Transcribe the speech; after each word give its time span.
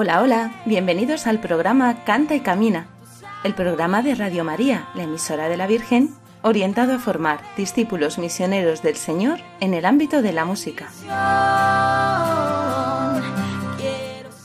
Hola, 0.00 0.22
hola, 0.22 0.52
bienvenidos 0.64 1.26
al 1.26 1.40
programa 1.40 2.04
Canta 2.04 2.36
y 2.36 2.40
Camina, 2.40 2.86
el 3.42 3.52
programa 3.52 4.00
de 4.00 4.14
Radio 4.14 4.44
María, 4.44 4.86
la 4.94 5.02
emisora 5.02 5.48
de 5.48 5.56
la 5.56 5.66
Virgen, 5.66 6.14
orientado 6.42 6.94
a 6.94 7.00
formar 7.00 7.40
discípulos 7.56 8.16
misioneros 8.16 8.80
del 8.80 8.94
Señor 8.94 9.40
en 9.58 9.74
el 9.74 9.84
ámbito 9.84 10.22
de 10.22 10.32
la 10.32 10.44
música. 10.44 10.86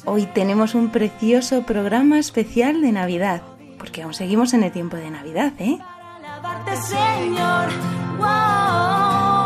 Hoy 0.05 0.26
tenemos 0.26 0.73
un 0.73 0.89
precioso 0.89 1.62
programa 1.62 2.17
especial 2.17 2.81
de 2.81 2.91
Navidad, 2.91 3.43
porque 3.77 4.01
aún 4.01 4.15
seguimos 4.15 4.55
en 4.55 4.63
el 4.63 4.71
tiempo 4.71 4.98
de 4.98 5.12
Navidad, 5.12 5.54
¿eh? 5.59 5.77
Alabarte 6.18 6.76
Señor, 6.77 7.70
wow, 8.18 8.26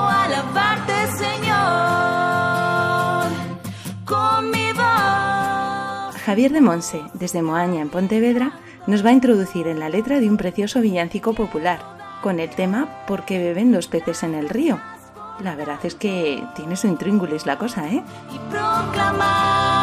alabarte 0.08 0.97
Javier 6.28 6.52
de 6.52 6.59
Monse, 6.59 7.02
desde 7.14 7.42
Moaña, 7.42 7.81
en 7.81 7.88
Pontevedra, 7.88 8.52
nos 8.86 9.06
va 9.06 9.11
a 9.11 9.14
introducir 9.14 9.66
en 9.66 9.80
la 9.80 9.88
letra 9.88 10.20
de 10.20 10.30
un 10.30 10.36
precioso 10.36 10.81
villancico 10.81 11.31
popular, 11.31 11.80
con 12.22 12.42
el 12.42 12.50
tema 12.50 13.06
¿Por 13.08 13.23
qué 13.23 13.38
beben 13.38 13.72
los 13.72 13.88
peces 13.88 14.23
en 14.23 14.36
el 14.36 14.50
río? 14.50 14.78
La 15.39 15.56
verdad 15.56 15.80
es 15.84 15.95
que 15.95 16.44
tiene 16.53 16.75
su 16.75 16.88
intríngulis 16.88 17.45
la 17.45 17.58
cosa, 17.58 17.88
¿eh? 17.88 18.03
y 18.30 18.52
proclamar 18.52 19.77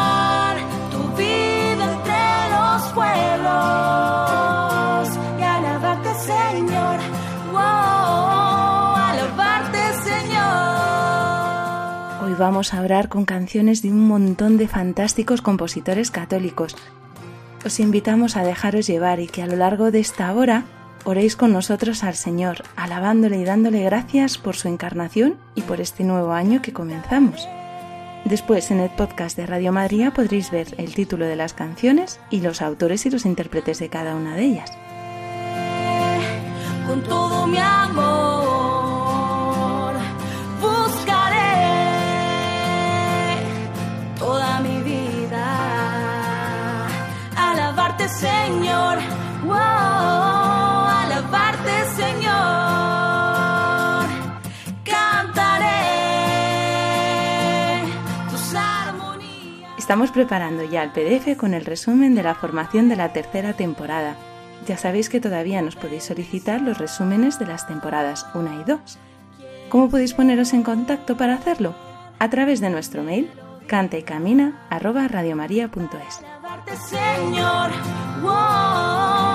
Señor. 12.35 12.41
Hoy 12.41 12.51
vamos 12.51 12.73
a 12.73 12.81
orar 12.81 13.07
con 13.07 13.25
canciones 13.25 13.81
de 13.81 13.91
un 13.91 14.07
montón 14.07 14.57
de 14.57 14.67
fantásticos 14.67 15.41
compositores 15.41 16.11
católicos. 16.11 16.75
Os 17.65 17.79
invitamos 17.79 18.35
a 18.35 18.43
dejaros 18.43 18.87
llevar 18.87 19.19
y 19.19 19.27
que 19.27 19.41
a 19.41 19.47
lo 19.47 19.55
largo 19.55 19.89
de 19.91 19.99
esta 19.99 20.33
hora 20.33 20.65
oréis 21.05 21.35
con 21.35 21.53
nosotros 21.53 22.03
al 22.03 22.15
Señor, 22.15 22.63
alabándole 22.75 23.37
y 23.37 23.45
dándole 23.45 23.83
gracias 23.83 24.37
por 24.37 24.55
su 24.55 24.67
encarnación 24.67 25.37
y 25.55 25.61
por 25.61 25.79
este 25.79 26.03
nuevo 26.03 26.33
año 26.33 26.61
que 26.61 26.73
comenzamos. 26.73 27.47
Después 28.25 28.71
en 28.71 28.79
el 28.79 28.89
podcast 28.89 29.37
de 29.37 29.45
Radio 29.45 29.71
María 29.71 30.11
podréis 30.11 30.51
ver 30.51 30.75
el 30.77 30.93
título 30.93 31.25
de 31.25 31.35
las 31.35 31.53
canciones 31.53 32.19
y 32.29 32.41
los 32.41 32.61
autores 32.61 33.05
y 33.05 33.11
los 33.11 33.25
intérpretes 33.25 33.79
de 33.79 33.89
cada 33.89 34.15
una 34.15 34.35
de 34.35 34.43
ellas. 34.43 34.71
con 36.87 37.01
todo 37.01 37.47
mi 37.47 37.57
amor 37.57 38.54
Estamos 59.85 60.09
preparando 60.09 60.63
ya 60.63 60.81
el 60.81 60.89
PDF 60.89 61.37
con 61.37 61.53
el 61.53 61.63
resumen 61.63 62.15
de 62.15 62.23
la 62.23 62.33
formación 62.33 62.89
de 62.89 62.95
la 62.95 63.13
tercera 63.13 63.53
temporada. 63.53 64.15
Ya 64.65 64.79
sabéis 64.79 65.09
que 65.09 65.21
todavía 65.21 65.61
nos 65.61 65.75
podéis 65.75 66.05
solicitar 66.05 66.59
los 66.59 66.79
resúmenes 66.79 67.37
de 67.37 67.45
las 67.45 67.67
temporadas 67.67 68.25
1 68.33 68.61
y 68.61 68.63
2. 68.63 68.79
¿Cómo 69.69 69.91
podéis 69.91 70.15
poneros 70.15 70.53
en 70.53 70.63
contacto 70.63 71.17
para 71.17 71.35
hacerlo? 71.35 71.75
A 72.17 72.31
través 72.31 72.61
de 72.61 72.71
nuestro 72.71 73.03
mail 73.03 73.29
cantaycamina@radiomaria.es. 73.67 76.23
Alabarte 76.23 76.75
Señor, 76.77 77.69
wow, 78.23 78.31
alabarte 78.31 79.34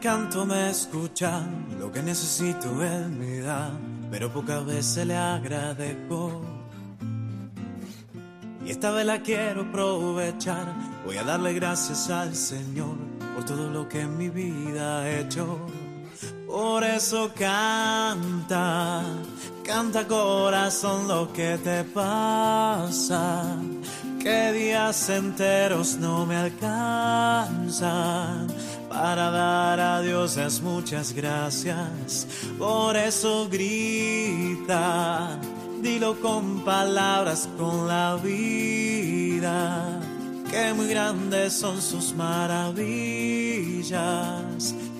Canto 0.00 0.46
me 0.46 0.70
escucha, 0.70 1.42
lo 1.80 1.90
que 1.90 2.00
necesito 2.02 2.84
él 2.84 3.08
me 3.08 3.40
da, 3.40 3.72
pero 4.12 4.32
pocas 4.32 4.64
veces 4.64 5.04
le 5.08 5.16
agradezco. 5.16 6.40
Y 8.64 8.70
esta 8.70 8.92
vez 8.92 9.04
la 9.04 9.20
quiero 9.20 9.62
aprovechar, 9.62 10.72
voy 11.04 11.16
a 11.16 11.24
darle 11.24 11.52
gracias 11.54 12.10
al 12.10 12.36
Señor 12.36 12.96
por 13.34 13.44
todo 13.44 13.70
lo 13.70 13.88
que 13.88 14.02
en 14.02 14.16
mi 14.16 14.28
vida 14.28 15.00
ha 15.00 15.18
hecho. 15.18 15.58
Por 16.46 16.84
eso 16.84 17.32
canta, 17.36 19.02
canta 19.64 20.06
corazón 20.06 21.08
lo 21.08 21.32
que 21.32 21.58
te 21.58 21.82
pasa, 21.82 23.56
que 24.22 24.52
días 24.52 25.10
enteros 25.10 25.96
no 25.96 26.24
me 26.24 26.36
alcanzan 26.36 27.38
para 29.00 29.30
dar 29.30 29.78
a 29.78 30.02
Dios 30.02 30.36
las 30.36 30.60
muchas 30.60 31.12
gracias. 31.12 32.26
Por 32.58 32.96
eso 32.96 33.48
grita, 33.48 35.38
dilo 35.80 36.20
con 36.20 36.64
palabras, 36.64 37.48
con 37.56 37.86
la 37.86 38.16
vida, 38.16 40.00
que 40.50 40.74
muy 40.74 40.88
grandes 40.88 41.52
son 41.52 41.80
sus 41.80 42.12
maravillas, 42.14 42.74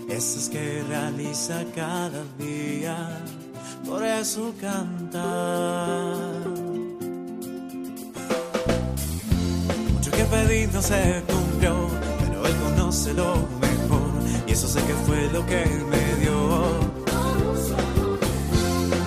esas 0.09 0.49
que 0.49 0.85
realiza 0.89 1.65
cada 1.75 2.23
día. 2.39 3.21
Por 3.85 4.05
eso 4.05 4.55
canta. 4.61 5.27
Mucho 9.93 10.11
que 10.13 10.25
pedí 10.25 10.69
no 10.69 10.83
se 10.83 11.25
cumplió, 11.27 11.89
pero 12.21 12.47
él 12.47 12.55
conoce 12.63 13.13
lo 13.15 13.58
y 14.49 14.53
eso 14.53 14.67
sé 14.67 14.81
que 14.83 14.95
fue 15.07 15.29
lo 15.31 15.45
que 15.45 15.65
me 15.91 16.21
dio. 16.21 16.35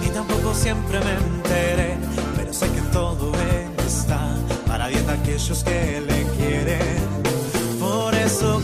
Y 0.06 0.10
tampoco 0.10 0.54
siempre 0.54 1.00
me 1.00 1.14
enteré, 1.14 1.98
pero 2.36 2.54
sé 2.54 2.68
que 2.70 2.82
todo 2.94 3.32
está 3.86 4.36
para 4.68 4.88
bien 4.88 5.06
de 5.08 5.14
aquellos 5.14 5.64
que 5.64 6.02
le 6.02 6.24
quieren. 6.38 7.08
Por 7.80 8.14
eso 8.14 8.62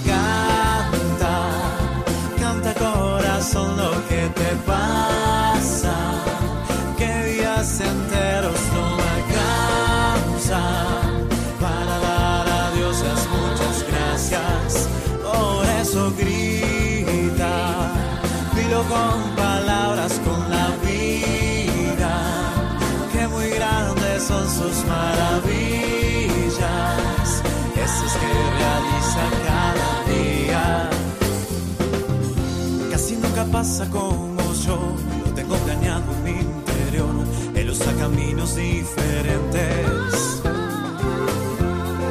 pasa 33.51 33.85
como 33.89 34.53
yo, 34.65 34.77
lo 35.25 35.33
tengo 35.33 35.55
planeado 35.57 36.11
en 36.13 36.23
mi 36.23 36.31
interior, 36.31 37.15
él 37.55 37.69
usa 37.69 37.93
caminos 37.93 38.55
diferentes. 38.55 40.41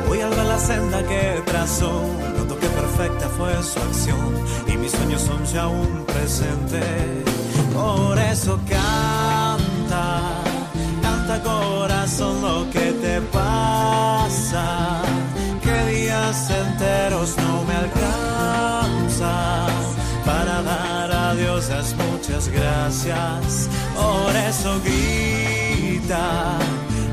Voy 0.08 0.20
al 0.20 0.30
ver 0.30 0.46
la 0.46 0.58
senda 0.58 1.02
que 1.02 1.42
trazó, 1.46 2.02
noto 2.38 2.58
que 2.58 2.68
perfecta 2.68 3.28
fue 3.36 3.62
su 3.62 3.78
acción. 3.80 4.34
Y 4.66 4.76
mis 4.76 4.92
sueños 4.92 5.22
son 5.22 5.44
ya 5.46 5.66
un 5.66 6.04
presente. 6.06 6.80
Por 7.74 8.18
eso 8.18 8.58
canta, 8.68 10.20
canta 11.02 11.42
corazón 11.42 12.40
lo 12.40 12.70
que 12.70 12.92
te 12.92 13.20
pasa, 13.32 15.02
que 15.62 15.92
días 15.92 16.50
enteros 16.50 17.36
no 17.38 17.64
me 17.64 17.74
alcanza 17.74 18.05
Muchas 21.94 22.48
gracias. 22.48 23.68
Por 23.94 24.34
eso 24.34 24.80
grita, 24.82 26.58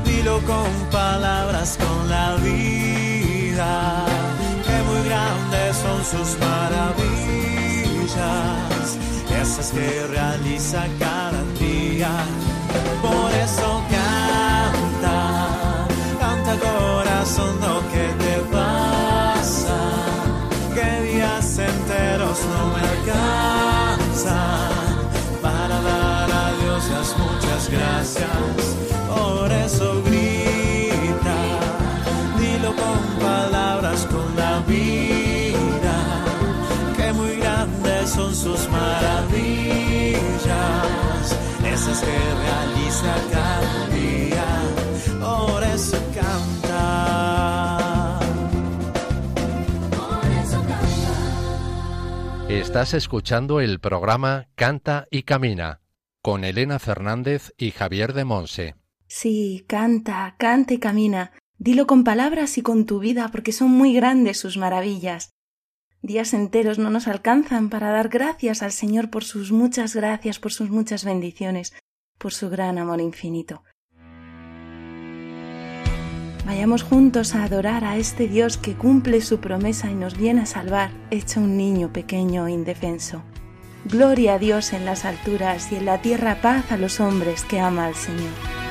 dilo 0.04 0.40
con 0.40 0.66
palabras, 0.90 1.78
con 1.78 2.10
la 2.10 2.34
vida, 2.36 4.04
que 4.66 4.82
muy 4.88 5.04
grandes 5.08 5.76
son 5.76 6.04
sus 6.04 6.36
maravillas, 6.40 6.98
esas 9.40 9.70
que 9.70 10.06
realiza 10.08 10.86
cada 10.98 11.44
día. 11.60 12.10
Por 13.00 13.30
eso 13.46 13.82
canta, 13.90 15.86
canta 16.18 16.56
corazón 16.58 17.60
lo 17.60 17.80
que 17.92 18.06
te 18.24 18.36
pasa, 18.50 19.78
que 20.74 21.02
días 21.12 21.58
enteros 21.58 22.38
no 22.50 22.66
me 22.74 22.80
alcanzan 22.80 24.63
gracias. 27.76 28.76
Por 29.08 29.52
eso 29.52 30.02
grita, 30.04 31.36
dilo 32.38 32.74
con 32.74 32.98
palabras, 33.20 34.06
con 34.06 34.34
la 34.36 34.60
vida, 34.66 36.24
que 36.96 37.12
muy 37.12 37.36
grandes 37.36 38.10
son 38.10 38.34
sus 38.34 38.68
maravillas, 38.70 40.18
esas 41.64 42.00
que 42.00 42.18
realiza 42.44 43.14
cada 43.32 43.86
día. 43.88 44.46
Por 45.20 45.62
eso 45.62 45.98
canta. 46.14 48.20
Estás 52.48 52.94
escuchando 52.94 53.60
el 53.60 53.78
programa 53.80 54.46
Canta 54.54 55.06
y 55.10 55.22
Camina 55.22 55.83
con 56.24 56.42
Elena 56.42 56.78
Fernández 56.78 57.52
y 57.58 57.70
Javier 57.70 58.14
de 58.14 58.24
Monse. 58.24 58.76
Sí, 59.06 59.66
canta, 59.68 60.36
canta 60.38 60.72
y 60.72 60.78
camina. 60.78 61.32
Dilo 61.58 61.86
con 61.86 62.02
palabras 62.02 62.56
y 62.56 62.62
con 62.62 62.86
tu 62.86 62.98
vida, 62.98 63.28
porque 63.30 63.52
son 63.52 63.70
muy 63.70 63.92
grandes 63.92 64.38
sus 64.38 64.56
maravillas. 64.56 65.34
Días 66.00 66.32
enteros 66.32 66.78
no 66.78 66.88
nos 66.88 67.08
alcanzan 67.08 67.68
para 67.68 67.90
dar 67.90 68.08
gracias 68.08 68.62
al 68.62 68.72
Señor 68.72 69.10
por 69.10 69.22
sus 69.22 69.52
muchas 69.52 69.94
gracias, 69.94 70.38
por 70.38 70.50
sus 70.50 70.70
muchas 70.70 71.04
bendiciones, 71.04 71.74
por 72.16 72.32
su 72.32 72.48
gran 72.48 72.78
amor 72.78 73.02
infinito. 73.02 73.62
Vayamos 76.46 76.84
juntos 76.84 77.34
a 77.34 77.44
adorar 77.44 77.84
a 77.84 77.98
este 77.98 78.28
Dios 78.28 78.56
que 78.56 78.72
cumple 78.72 79.20
su 79.20 79.40
promesa 79.40 79.90
y 79.90 79.94
nos 79.94 80.16
viene 80.16 80.40
a 80.40 80.46
salvar, 80.46 80.90
hecho 81.10 81.40
un 81.40 81.58
niño 81.58 81.92
pequeño 81.92 82.46
e 82.46 82.52
indefenso. 82.52 83.22
Gloria 83.86 84.34
a 84.34 84.38
Dios 84.38 84.72
en 84.72 84.86
las 84.86 85.04
alturas 85.04 85.70
y 85.70 85.76
en 85.76 85.84
la 85.84 86.00
tierra 86.00 86.40
paz 86.40 86.72
a 86.72 86.78
los 86.78 87.00
hombres 87.00 87.44
que 87.44 87.60
ama 87.60 87.84
al 87.84 87.94
Señor. 87.94 88.63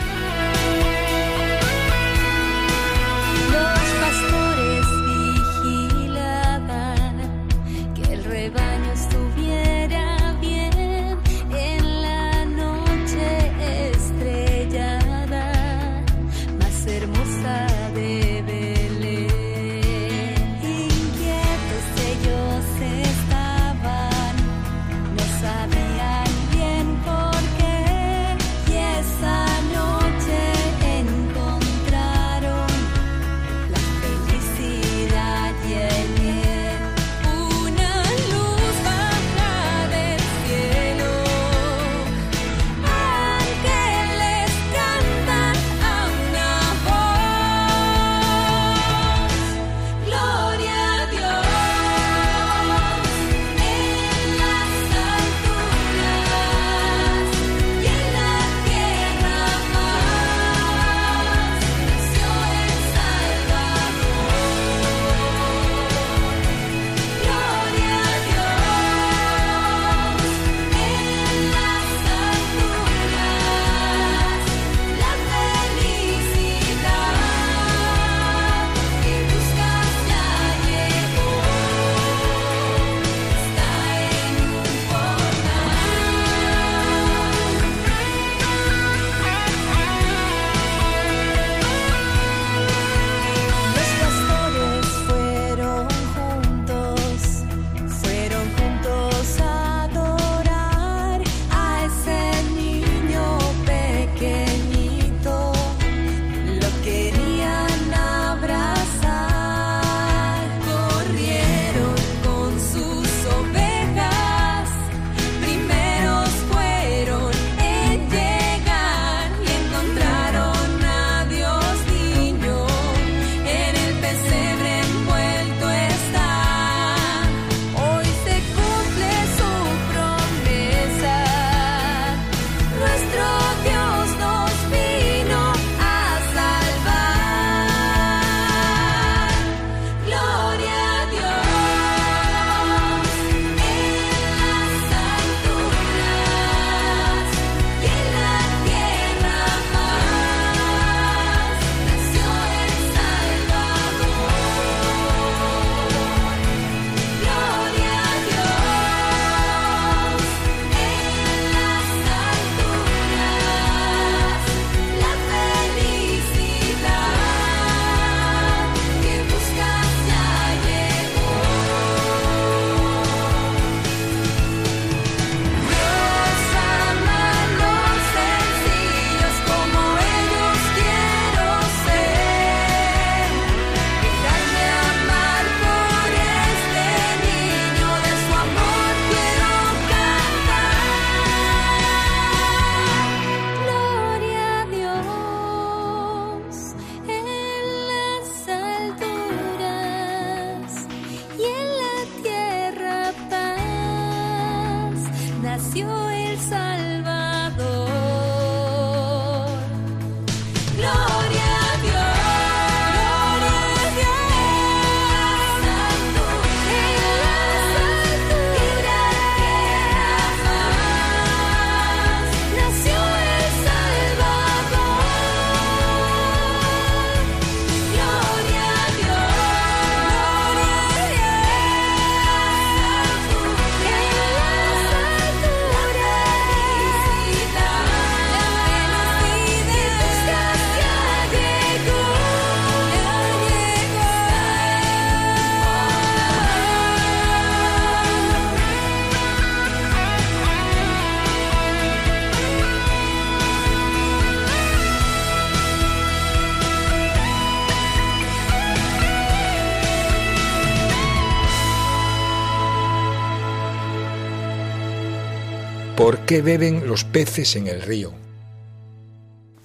¿Por 266.04 266.26
qué 266.26 266.42
beben 266.42 266.86
los 266.86 267.06
peces 267.06 267.56
en 267.56 267.68
el 267.68 267.82
río? 267.82 268.14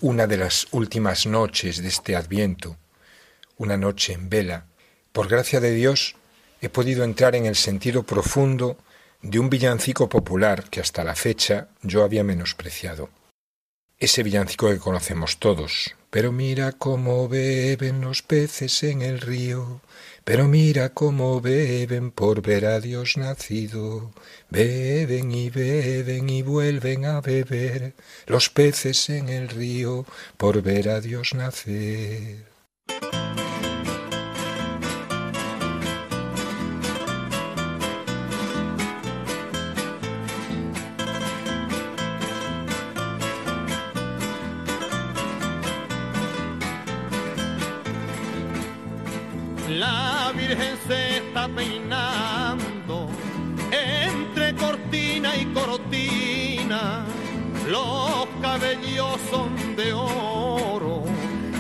Una 0.00 0.28
de 0.28 0.37
las 0.37 0.68
últimas 0.71 1.26
noches 1.26 1.83
de 1.83 1.88
este 1.88 2.14
adviento, 2.14 2.76
una 3.57 3.76
noche 3.76 4.12
en 4.12 4.28
vela, 4.28 4.66
por 5.11 5.26
gracia 5.26 5.59
de 5.59 5.73
Dios 5.73 6.14
he 6.61 6.68
podido 6.68 7.02
entrar 7.02 7.35
en 7.35 7.45
el 7.45 7.57
sentido 7.57 8.04
profundo 8.04 8.78
de 9.21 9.40
un 9.40 9.50
villancico 9.50 10.09
popular 10.09 10.71
que 10.71 10.80
hasta 10.80 11.02
la 11.02 11.16
fecha 11.16 11.71
yo 11.83 12.04
había 12.04 12.23
menospreciado. 12.23 13.11
Ese 13.99 14.23
villancico 14.23 14.68
que 14.68 14.78
conocemos 14.78 15.38
todos. 15.38 15.97
Pero 16.09 16.30
mira 16.30 16.71
cómo 16.71 17.28
beben 17.28 18.00
los 18.00 18.23
peces 18.23 18.85
en 18.85 19.02
el 19.02 19.21
río, 19.21 19.80
pero 20.28 20.47
mira 20.47 20.90
cómo 20.90 21.40
beben 21.40 22.11
por 22.11 22.42
ver 22.42 22.66
a 22.66 22.80
Dios 22.80 23.16
nacido. 23.16 24.12
Beben 24.50 25.32
y 25.32 25.49
beben 25.49 26.28
y 26.28 26.42
vuelven 26.42 27.06
a 27.06 27.23
beber 27.23 27.94
los 28.26 28.50
peces 28.50 29.08
en 29.08 29.30
el 29.30 29.49
río 29.49 30.04
por 30.37 30.61
ver 30.61 30.90
a 30.90 31.00
Dios 31.00 31.32
nacer. 31.32 32.44
Los 57.68 58.26
cabellos 58.40 59.20
son 59.30 59.76
de 59.76 59.92
oro, 59.92 61.04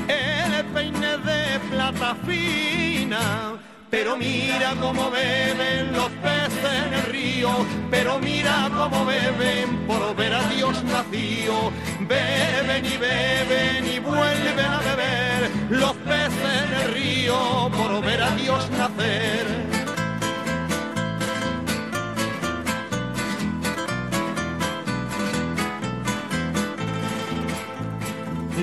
el 0.08 0.64
peine 0.66 1.18
de 1.18 1.60
plata 1.70 2.16
fina 2.26 3.58
pero 3.90 4.16
mira 4.18 4.74
cómo 4.80 5.10
beben 5.10 5.92
los 5.92 6.10
peces 6.10 6.86
en 6.86 6.92
el 6.92 7.02
río, 7.04 7.48
pero 7.90 8.18
mira 8.18 8.70
cómo 8.76 9.06
beben 9.06 9.86
por 9.86 10.14
ver 10.14 10.34
a 10.34 10.42
Dios 10.48 10.82
nacido. 10.84 11.72
Beben 12.00 12.84
y 12.84 12.96
beben 12.98 13.86
y 13.86 13.98
vuelven 13.98 14.58
a 14.66 14.78
beber 14.80 15.50
los 15.70 15.92
peces 15.96 16.64
en 16.64 16.74
el 16.82 16.94
río 16.94 17.70
por 17.76 18.04
ver 18.04 18.22
a 18.22 18.30
Dios 18.36 18.70
nacer. 18.70 19.67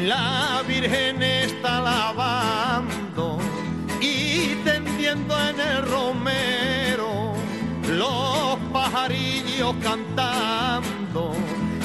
La 0.06 0.62
Virgen 0.68 1.24
está 1.24 1.82
lavando 1.82 3.40
y 4.00 4.54
tendiendo 4.64 5.36
en 5.50 5.60
el 5.60 5.82
romero 5.82 7.34
los 7.90 8.58
pajarillos 8.72 9.74
cantando 9.82 11.34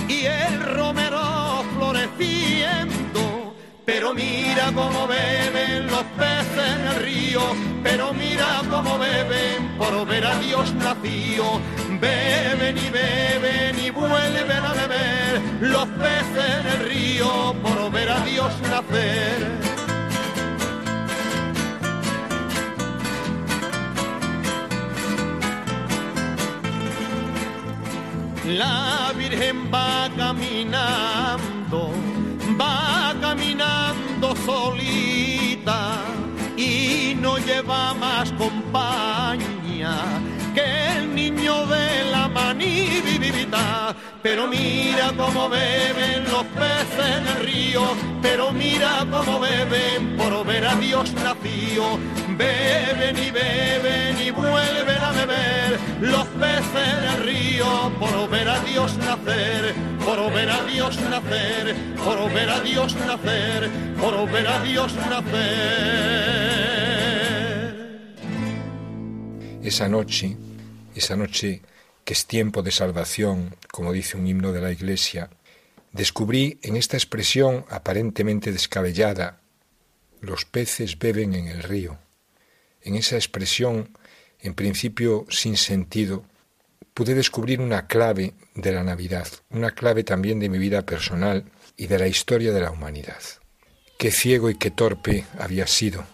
y 0.06 0.26
el 0.26 0.60
romero 0.60 1.64
floreciendo. 1.74 3.54
Pero 3.86 4.12
mira 4.12 4.70
cómo 4.74 5.06
beben 5.06 5.86
los 5.86 6.04
peces 6.18 6.74
en 6.76 6.86
el 6.88 6.96
río, 6.96 7.40
pero 7.82 8.12
mira 8.12 8.60
cómo 8.68 8.98
beben 8.98 9.78
por 9.78 10.06
ver 10.06 10.26
a 10.26 10.38
Dios 10.40 10.74
nacido. 10.74 11.58
Beben 12.00 12.78
y 12.78 12.90
beben 12.90 13.78
y 13.78 13.90
vuelven 13.90 14.64
a 14.64 14.72
beber 14.72 15.42
los 15.60 15.86
peces 15.86 16.60
en 16.60 16.66
el 16.66 16.88
río 16.88 17.54
por 17.62 17.90
ver 17.92 18.10
a 18.10 18.20
Dios 18.24 18.52
nacer. 18.70 19.60
La 28.46 29.12
Virgen 29.16 29.70
va 29.72 30.08
caminando, 30.16 31.92
va 32.58 33.14
caminando 33.20 34.34
solita 34.46 35.98
y 36.56 37.14
no 37.20 37.36
lleva 37.38 37.94
más 37.94 38.32
compañía 38.32 39.94
de 41.66 42.10
la 42.10 42.28
manivivita. 42.28 43.94
Pero 44.22 44.46
mira 44.46 45.12
cómo 45.16 45.48
beben 45.48 46.24
los 46.30 46.44
peces 46.44 47.16
en 47.16 47.26
el 47.26 47.38
río, 47.46 47.82
pero 48.22 48.52
mira 48.52 49.06
cómo 49.10 49.40
beben 49.40 50.16
por 50.16 50.46
ver 50.46 50.66
a 50.66 50.74
Dios 50.76 51.12
nacido. 51.14 51.98
Beben 52.36 53.16
y 53.18 53.30
beben 53.30 54.20
y 54.26 54.30
vuelven 54.30 55.02
a 55.02 55.12
beber 55.12 55.78
los 56.00 56.26
peces 56.42 56.88
en 56.98 57.04
el 57.12 57.22
río 57.24 57.92
por 57.98 58.30
ver 58.30 58.48
a 58.48 58.60
Dios 58.60 58.96
nacer, 58.98 59.74
por 60.04 60.32
ver 60.32 60.50
a 60.50 60.64
Dios 60.64 60.98
nacer, 61.00 61.74
por 62.04 62.32
ver 62.32 62.50
a 62.50 62.60
Dios 62.60 62.96
nacer, 63.06 63.70
por 64.00 64.30
ver 64.30 64.46
a 64.46 64.62
Dios 64.62 64.94
nacer. 65.08 66.20
Esa 69.62 69.88
noche, 69.88 70.36
esa 71.00 71.16
noche 71.16 71.62
que 72.04 72.12
es 72.14 72.26
tiempo 72.26 72.62
de 72.62 72.70
salvación, 72.70 73.56
como 73.70 73.92
dice 73.92 74.16
un 74.16 74.26
himno 74.26 74.52
de 74.52 74.60
la 74.60 74.72
Iglesia, 74.72 75.30
descubrí 75.92 76.58
en 76.62 76.76
esta 76.76 76.96
expresión 76.96 77.64
aparentemente 77.68 78.52
descabellada, 78.52 79.40
los 80.20 80.44
peces 80.44 80.98
beben 80.98 81.34
en 81.34 81.48
el 81.48 81.62
río 81.62 81.98
en 82.82 82.94
esa 82.94 83.16
expresión, 83.16 83.96
en 84.40 84.54
principio 84.54 85.26
sin 85.28 85.56
sentido, 85.56 86.24
pude 86.94 87.14
descubrir 87.14 87.60
una 87.60 87.86
clave 87.86 88.34
de 88.54 88.72
la 88.72 88.82
Navidad, 88.82 89.26
una 89.50 89.72
clave 89.72 90.04
también 90.04 90.38
de 90.40 90.48
mi 90.48 90.58
vida 90.58 90.82
personal 90.82 91.44
y 91.76 91.86
de 91.86 91.98
la 91.98 92.08
historia 92.08 92.52
de 92.52 92.60
la 92.60 92.70
humanidad. 92.70 93.20
Qué 93.98 94.10
ciego 94.10 94.50
y 94.50 94.54
qué 94.54 94.70
torpe 94.70 95.26
había 95.38 95.66
sido. 95.66 96.04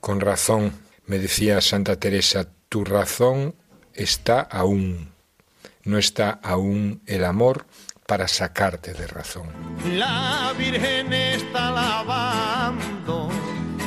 Con 0.00 0.20
razón, 0.20 0.72
me 1.06 1.18
decía 1.18 1.60
Santa 1.60 1.98
Teresa, 1.98 2.48
tu 2.68 2.84
razón 2.84 3.56
está 3.94 4.40
aún. 4.40 5.12
No 5.84 5.98
está 5.98 6.40
aún 6.42 7.02
el 7.06 7.24
amor 7.24 7.66
para 8.06 8.28
sacarte 8.28 8.92
de 8.92 9.06
razón. 9.06 9.48
La 9.96 10.52
Virgen 10.58 11.12
está 11.12 11.70
lavando 11.70 13.28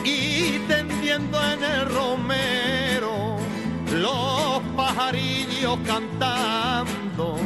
y 0.04 0.60
tendiendo 0.68 1.40
en 1.52 1.64
el 1.64 1.90
romero 1.90 3.38
los 3.94 4.62
pajarillos 4.76 5.78
cantando 5.86 7.38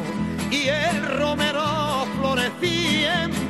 y 0.49 0.67
el 0.67 1.05
romero 1.17 2.05
floreciendo. 2.19 3.40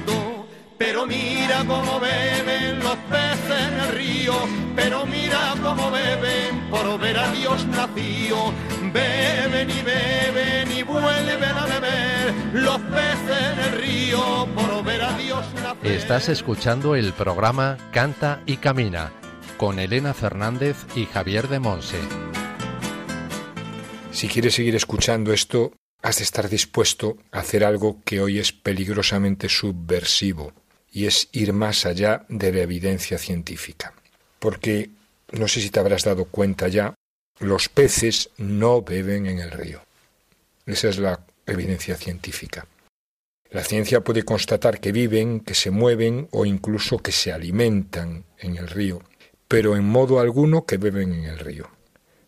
Pero 0.83 1.05
mira 1.05 1.63
cómo 1.67 1.99
beben 1.99 2.79
los 2.79 2.95
peces 3.07 3.67
en 3.67 3.79
el 3.81 3.89
río, 3.89 4.33
pero 4.75 5.05
mira 5.05 5.53
cómo 5.61 5.91
beben 5.91 6.71
por 6.71 6.99
ver 6.99 7.19
a 7.19 7.31
Dios 7.33 7.67
nacido. 7.67 8.51
Beben 8.91 9.69
y 9.69 9.81
beben 9.83 10.71
y 10.71 10.81
vuelven 10.81 11.43
a 11.43 11.65
beber 11.67 12.33
los 12.53 12.79
peces 12.79 13.53
en 13.53 13.59
el 13.59 13.79
río 13.79 14.47
por 14.55 14.83
ver 14.83 15.03
a 15.03 15.15
Dios 15.19 15.45
nacer. 15.61 15.91
Estás 15.91 16.29
escuchando 16.29 16.95
el 16.95 17.13
programa 17.13 17.77
Canta 17.91 18.41
y 18.47 18.57
Camina 18.57 19.11
con 19.57 19.77
Elena 19.77 20.15
Fernández 20.15 20.77
y 20.95 21.05
Javier 21.05 21.47
de 21.47 21.59
Monse. 21.59 21.99
Si 24.11 24.27
quieres 24.27 24.55
seguir 24.55 24.75
escuchando 24.75 25.31
esto, 25.31 25.73
has 26.01 26.17
de 26.17 26.23
estar 26.23 26.49
dispuesto 26.49 27.17
a 27.31 27.41
hacer 27.41 27.63
algo 27.63 28.01
que 28.03 28.19
hoy 28.19 28.39
es 28.39 28.51
peligrosamente 28.51 29.47
subversivo, 29.47 30.53
y 30.91 31.05
es 31.05 31.29
ir 31.31 31.53
más 31.53 31.85
allá 31.85 32.25
de 32.27 32.51
la 32.51 32.61
evidencia 32.61 33.17
científica. 33.17 33.93
Porque, 34.39 34.89
no 35.31 35.47
sé 35.47 35.61
si 35.61 35.69
te 35.69 35.79
habrás 35.79 36.03
dado 36.03 36.25
cuenta 36.25 36.67
ya, 36.67 36.93
los 37.39 37.69
peces 37.69 38.29
no 38.37 38.81
beben 38.81 39.25
en 39.25 39.39
el 39.39 39.51
río. 39.51 39.81
Esa 40.65 40.89
es 40.89 40.99
la 40.99 41.21
evidencia 41.47 41.95
científica. 41.95 42.67
La 43.49 43.63
ciencia 43.63 44.01
puede 44.01 44.23
constatar 44.23 44.79
que 44.79 44.91
viven, 44.91 45.39
que 45.39 45.55
se 45.55 45.71
mueven 45.71 46.27
o 46.31 46.45
incluso 46.45 46.99
que 46.99 47.11
se 47.11 47.31
alimentan 47.31 48.25
en 48.37 48.57
el 48.57 48.67
río, 48.67 49.01
pero 49.47 49.75
en 49.75 49.83
modo 49.83 50.19
alguno 50.19 50.65
que 50.65 50.77
beben 50.77 51.13
en 51.13 51.23
el 51.25 51.39
río. 51.39 51.69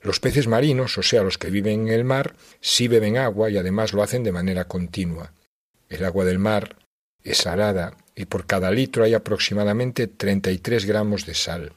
Los 0.01 0.20
peces 0.20 0.48
marinos, 0.48 0.98
o 0.98 1.03
sea, 1.03 1.24
los 1.24 1.38
que 1.38 1.50
viven 1.50 1.88
en 1.88 1.93
el 1.93 2.03
mar, 2.03 2.36
sí 2.60 2.89
beben 2.89 3.17
agua 3.17 3.50
y 3.50 3.58
además 3.58 3.93
lo 3.93 4.03
hacen 4.03 4.24
de 4.24 4.34
manera 4.34 4.65
continua. 4.65 5.32
El 5.88 6.03
agua 6.03 6.25
del 6.25 6.39
mar 6.39 6.75
es 7.23 7.37
salada 7.39 7.97
y 8.15 8.25
por 8.25 8.45
cada 8.45 8.71
litro 8.71 9.03
hay 9.03 9.13
aproximadamente 9.13 10.07
33 10.07 10.85
gramos 10.85 11.25
de 11.25 11.33
sal. 11.33 11.73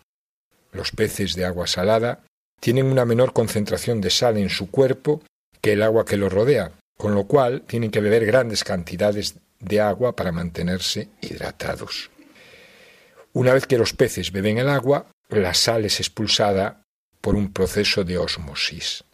Los 0.72 0.90
peces 0.92 1.34
de 1.34 1.44
agua 1.44 1.66
salada 1.66 2.24
tienen 2.60 2.86
una 2.86 3.04
menor 3.04 3.32
concentración 3.32 4.00
de 4.00 4.10
sal 4.10 4.36
en 4.36 4.50
su 4.50 4.70
cuerpo 4.70 5.22
que 5.60 5.72
el 5.72 5.82
agua 5.82 6.04
que 6.04 6.16
los 6.16 6.32
rodea, 6.32 6.72
con 6.96 7.14
lo 7.14 7.24
cual 7.24 7.62
tienen 7.66 7.90
que 7.90 8.00
beber 8.00 8.26
grandes 8.26 8.64
cantidades 8.64 9.36
de 9.58 9.80
agua 9.80 10.14
para 10.14 10.32
mantenerse 10.32 11.08
hidratados. 11.20 12.10
Una 13.32 13.52
vez 13.52 13.66
que 13.66 13.78
los 13.78 13.92
peces 13.92 14.32
beben 14.32 14.58
el 14.58 14.68
agua, 14.68 15.06
la 15.28 15.54
sal 15.54 15.84
es 15.84 16.00
expulsada 16.00 16.82
por 17.20 17.34
un 17.34 17.52
proceso 17.52 18.04
de 18.04 18.18
osmosis. 18.18 19.04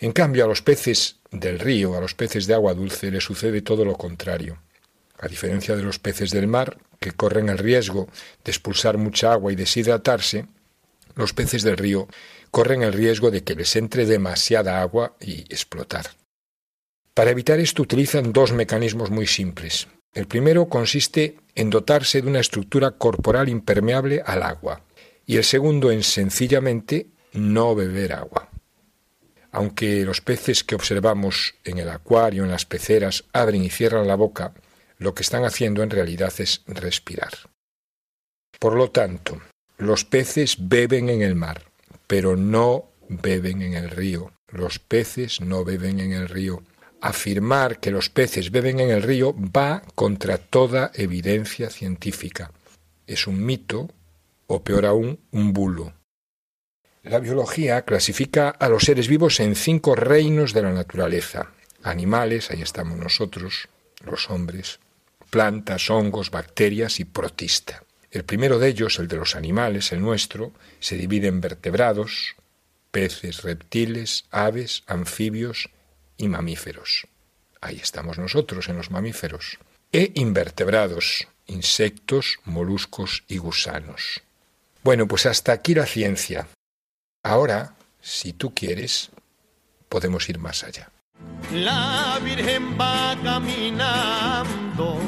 En 0.00 0.12
cambio, 0.12 0.44
a 0.44 0.48
los 0.48 0.62
peces 0.62 1.16
del 1.30 1.58
río, 1.58 1.96
a 1.96 2.00
los 2.00 2.14
peces 2.14 2.46
de 2.46 2.54
agua 2.54 2.74
dulce, 2.74 3.10
les 3.10 3.24
sucede 3.24 3.62
todo 3.62 3.84
lo 3.84 3.94
contrario. 3.94 4.58
A 5.22 5.28
diferencia 5.28 5.76
de 5.76 5.84
los 5.84 6.00
peces 6.00 6.32
del 6.32 6.48
mar, 6.48 6.78
que 6.98 7.12
corren 7.12 7.48
el 7.48 7.58
riesgo 7.58 8.08
de 8.44 8.50
expulsar 8.50 8.98
mucha 8.98 9.32
agua 9.32 9.52
y 9.52 9.56
deshidratarse, 9.56 10.46
los 11.14 11.32
peces 11.32 11.62
del 11.62 11.76
río 11.76 12.08
corren 12.50 12.82
el 12.82 12.92
riesgo 12.92 13.30
de 13.30 13.44
que 13.44 13.54
les 13.54 13.76
entre 13.76 14.04
demasiada 14.04 14.82
agua 14.82 15.16
y 15.20 15.42
explotar. 15.42 16.06
Para 17.14 17.30
evitar 17.30 17.60
esto 17.60 17.82
utilizan 17.82 18.32
dos 18.32 18.52
mecanismos 18.52 19.10
muy 19.10 19.28
simples. 19.28 19.86
El 20.12 20.26
primero 20.26 20.68
consiste 20.68 21.36
en 21.54 21.70
dotarse 21.70 22.20
de 22.20 22.28
una 22.28 22.40
estructura 22.40 22.90
corporal 22.90 23.48
impermeable 23.48 24.22
al 24.26 24.42
agua 24.42 24.82
y 25.24 25.36
el 25.36 25.44
segundo 25.44 25.92
en 25.92 26.02
sencillamente 26.02 27.06
no 27.32 27.76
beber 27.76 28.12
agua. 28.12 28.48
Aunque 29.52 30.04
los 30.04 30.20
peces 30.20 30.64
que 30.64 30.74
observamos 30.74 31.54
en 31.62 31.78
el 31.78 31.90
acuario, 31.90 32.42
en 32.42 32.50
las 32.50 32.66
peceras, 32.66 33.24
abren 33.32 33.62
y 33.62 33.70
cierran 33.70 34.08
la 34.08 34.16
boca, 34.16 34.52
lo 35.02 35.14
que 35.14 35.22
están 35.22 35.44
haciendo 35.44 35.82
en 35.82 35.90
realidad 35.90 36.32
es 36.38 36.62
respirar. 36.66 37.32
Por 38.58 38.74
lo 38.74 38.90
tanto, 38.90 39.40
los 39.78 40.04
peces 40.04 40.56
beben 40.58 41.10
en 41.10 41.22
el 41.22 41.34
mar, 41.34 41.64
pero 42.06 42.36
no 42.36 42.88
beben 43.08 43.62
en 43.62 43.74
el 43.74 43.90
río. 43.90 44.32
Los 44.48 44.78
peces 44.78 45.40
no 45.40 45.64
beben 45.64 45.98
en 46.00 46.12
el 46.12 46.28
río. 46.28 46.62
Afirmar 47.00 47.80
que 47.80 47.90
los 47.90 48.10
peces 48.10 48.50
beben 48.50 48.78
en 48.78 48.90
el 48.90 49.02
río 49.02 49.34
va 49.34 49.82
contra 49.94 50.38
toda 50.38 50.92
evidencia 50.94 51.68
científica. 51.70 52.52
Es 53.06 53.26
un 53.26 53.44
mito, 53.44 53.90
o 54.46 54.62
peor 54.62 54.86
aún, 54.86 55.18
un 55.32 55.52
bulo. 55.52 55.94
La 57.02 57.18
biología 57.18 57.82
clasifica 57.82 58.50
a 58.50 58.68
los 58.68 58.84
seres 58.84 59.08
vivos 59.08 59.40
en 59.40 59.56
cinco 59.56 59.96
reinos 59.96 60.52
de 60.52 60.62
la 60.62 60.72
naturaleza. 60.72 61.50
Animales, 61.82 62.52
ahí 62.52 62.62
estamos 62.62 62.96
nosotros, 62.96 63.68
los 64.04 64.30
hombres, 64.30 64.78
plantas, 65.32 65.88
hongos, 65.88 66.30
bacterias 66.30 67.00
y 67.00 67.06
protista. 67.06 67.82
El 68.10 68.22
primero 68.24 68.58
de 68.58 68.68
ellos, 68.68 68.98
el 68.98 69.08
de 69.08 69.16
los 69.16 69.34
animales, 69.34 69.90
el 69.90 70.02
nuestro, 70.02 70.52
se 70.78 70.96
divide 70.96 71.28
en 71.28 71.40
vertebrados, 71.40 72.36
peces, 72.90 73.42
reptiles, 73.42 74.26
aves, 74.30 74.82
anfibios 74.86 75.70
y 76.18 76.28
mamíferos. 76.28 77.06
Ahí 77.62 77.78
estamos 77.82 78.18
nosotros 78.18 78.68
en 78.68 78.76
los 78.76 78.90
mamíferos. 78.90 79.58
E 79.90 80.12
invertebrados, 80.16 81.26
insectos, 81.46 82.38
moluscos 82.44 83.24
y 83.26 83.38
gusanos. 83.38 84.20
Bueno, 84.84 85.08
pues 85.08 85.24
hasta 85.24 85.52
aquí 85.52 85.74
la 85.74 85.86
ciencia. 85.86 86.46
Ahora, 87.22 87.74
si 88.02 88.34
tú 88.34 88.52
quieres, 88.52 89.10
podemos 89.88 90.28
ir 90.28 90.38
más 90.38 90.62
allá. 90.62 90.92
La 91.52 92.18
Virgen 92.22 92.78
va 92.78 93.16
caminando, 93.22 94.98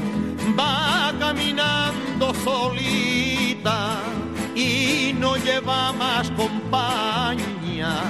va 0.58 1.12
caminando 1.18 2.32
solita 2.34 3.98
y 4.54 5.12
no 5.18 5.36
lleva 5.36 5.92
más 5.92 6.30
compañía 6.30 8.02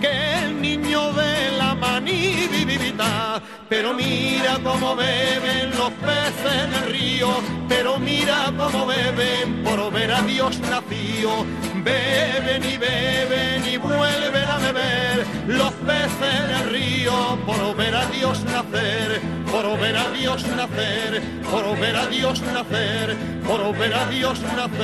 que 0.00 0.44
el 0.44 0.60
niño 0.60 1.12
de 1.12 1.56
la 1.56 1.74
manivivita. 1.74 3.40
Pero 3.72 3.94
mira 3.94 4.60
cómo 4.62 4.94
beben 4.94 5.70
los 5.70 5.92
peces 5.92 6.52
en 6.62 6.74
el 6.74 6.92
río, 6.92 7.28
pero 7.70 7.98
mira 7.98 8.52
cómo 8.54 8.84
beben 8.84 9.64
por 9.64 9.90
ver 9.90 10.12
a 10.12 10.20
Dios 10.20 10.60
nacido. 10.60 11.46
Beben 11.82 12.64
y 12.64 12.76
beben 12.76 13.66
y 13.66 13.78
vuelven 13.78 14.44
a 14.44 14.58
beber 14.58 15.26
los 15.46 15.72
peces 15.72 16.10
en 16.20 16.50
el 16.50 16.68
río 16.68 17.38
por 17.46 17.74
ver 17.74 17.94
a 17.94 18.04
Dios 18.10 18.44
nacer, 18.44 19.22
por 19.50 19.80
ver 19.80 19.96
a 19.96 20.10
Dios 20.10 20.46
nacer, 20.48 21.22
por 21.50 21.80
ver 21.80 21.96
a 21.96 22.06
Dios 22.08 22.42
nacer, 22.42 23.16
por 23.46 23.78
ver 23.78 23.94
a 23.94 24.06
Dios 24.10 24.38
nacer. 24.54 24.82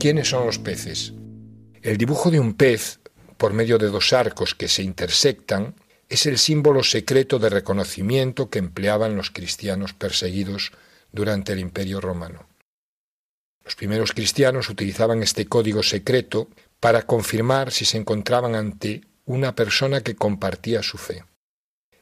¿Quiénes 0.00 0.30
son 0.30 0.46
los 0.46 0.58
peces? 0.58 1.12
El 1.82 1.98
dibujo 1.98 2.30
de 2.30 2.40
un 2.40 2.54
pez, 2.54 2.98
por 3.36 3.52
medio 3.52 3.78
de 3.78 3.88
dos 3.88 4.12
arcos 4.12 4.54
que 4.54 4.68
se 4.68 4.82
intersectan, 4.82 5.74
es 6.08 6.26
el 6.26 6.38
símbolo 6.38 6.82
secreto 6.82 7.38
de 7.38 7.50
reconocimiento 7.50 8.48
que 8.48 8.58
empleaban 8.58 9.16
los 9.16 9.30
cristianos 9.30 9.92
perseguidos 9.92 10.72
durante 11.12 11.52
el 11.52 11.58
Imperio 11.58 12.00
romano. 12.00 12.46
Los 13.64 13.74
primeros 13.74 14.12
cristianos 14.12 14.70
utilizaban 14.70 15.22
este 15.22 15.46
código 15.46 15.82
secreto 15.82 16.48
para 16.78 17.02
confirmar 17.02 17.72
si 17.72 17.84
se 17.84 17.98
encontraban 17.98 18.54
ante 18.54 19.02
una 19.24 19.56
persona 19.56 20.02
que 20.02 20.14
compartía 20.14 20.82
su 20.84 20.98
fe. 20.98 21.24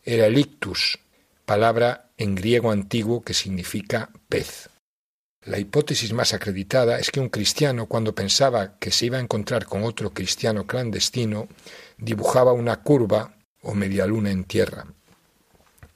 Era 0.03 0.27
el 0.27 0.37
ictus, 0.37 0.99
palabra 1.47 2.11
en 2.18 2.35
griego 2.35 2.70
antiguo 2.70 3.23
que 3.23 3.33
significa 3.33 4.11
pez. 4.29 4.68
La 5.44 5.59
hipótesis 5.59 6.12
más 6.14 6.33
acreditada 6.33 6.98
es 6.98 7.11
que 7.11 7.20
un 7.20 7.28
cristiano, 7.28 7.87
cuando 7.87 8.14
pensaba 8.14 8.78
que 8.78 8.90
se 8.90 9.07
iba 9.07 9.18
a 9.18 9.20
encontrar 9.20 9.66
con 9.66 9.85
otro 9.85 10.11
cristiano 10.14 10.66
clandestino, 10.66 11.48
dibujaba 11.98 12.52
una 12.52 12.76
curva 12.76 13.35
o 13.61 13.74
media 13.74 14.07
luna 14.07 14.30
en 14.30 14.44
tierra. 14.44 14.87